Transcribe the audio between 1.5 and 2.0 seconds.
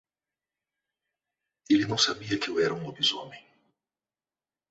Ele não